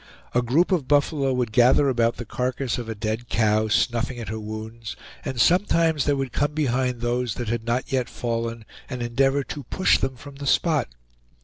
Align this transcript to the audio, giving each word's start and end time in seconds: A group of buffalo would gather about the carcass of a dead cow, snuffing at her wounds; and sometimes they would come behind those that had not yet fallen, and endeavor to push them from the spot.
A 0.33 0.41
group 0.41 0.71
of 0.71 0.87
buffalo 0.87 1.31
would 1.31 1.51
gather 1.51 1.87
about 1.87 2.17
the 2.17 2.25
carcass 2.25 2.79
of 2.79 2.89
a 2.89 2.95
dead 2.95 3.29
cow, 3.29 3.67
snuffing 3.67 4.17
at 4.17 4.29
her 4.29 4.39
wounds; 4.39 4.95
and 5.23 5.39
sometimes 5.39 6.05
they 6.05 6.13
would 6.15 6.31
come 6.31 6.53
behind 6.55 7.01
those 7.01 7.35
that 7.35 7.49
had 7.49 7.65
not 7.65 7.91
yet 7.91 8.09
fallen, 8.09 8.65
and 8.89 9.03
endeavor 9.03 9.43
to 9.43 9.61
push 9.65 9.99
them 9.99 10.15
from 10.15 10.37
the 10.37 10.47
spot. 10.47 10.87